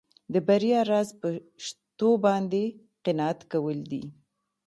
د 0.33 0.35
بریا 0.47 0.79
راز 0.89 1.09
په 1.21 1.29
شتو 1.65 2.09
باندې 2.25 2.63
قناعت 3.05 3.39
کول 3.51 3.79
دي. 3.91 4.03